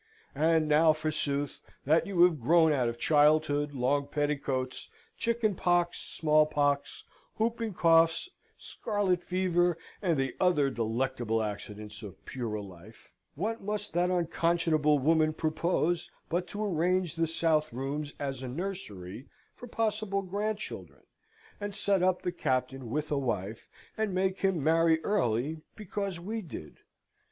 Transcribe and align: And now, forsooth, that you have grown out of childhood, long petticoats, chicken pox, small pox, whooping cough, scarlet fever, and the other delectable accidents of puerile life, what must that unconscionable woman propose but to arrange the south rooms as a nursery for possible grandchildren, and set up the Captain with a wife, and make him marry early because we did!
And 0.33 0.67
now, 0.67 0.93
forsooth, 0.93 1.61
that 1.85 2.07
you 2.07 2.23
have 2.23 2.41
grown 2.41 2.73
out 2.73 2.89
of 2.89 2.97
childhood, 2.97 3.73
long 3.73 4.07
petticoats, 4.07 4.89
chicken 5.15 5.53
pox, 5.53 5.99
small 6.01 6.47
pox, 6.47 7.03
whooping 7.37 7.75
cough, 7.75 8.27
scarlet 8.57 9.23
fever, 9.23 9.77
and 10.01 10.17
the 10.17 10.35
other 10.39 10.71
delectable 10.71 11.43
accidents 11.43 12.01
of 12.01 12.25
puerile 12.25 12.67
life, 12.67 13.09
what 13.35 13.61
must 13.61 13.93
that 13.93 14.09
unconscionable 14.09 14.97
woman 14.97 15.33
propose 15.33 16.09
but 16.29 16.47
to 16.47 16.65
arrange 16.65 17.15
the 17.15 17.27
south 17.27 17.71
rooms 17.71 18.11
as 18.17 18.41
a 18.41 18.47
nursery 18.47 19.27
for 19.55 19.67
possible 19.67 20.23
grandchildren, 20.23 21.03
and 21.59 21.75
set 21.75 22.01
up 22.01 22.23
the 22.23 22.31
Captain 22.31 22.89
with 22.89 23.11
a 23.11 23.19
wife, 23.19 23.67
and 23.95 24.15
make 24.15 24.39
him 24.39 24.63
marry 24.63 24.99
early 25.03 25.61
because 25.75 26.19
we 26.19 26.41
did! 26.41 26.79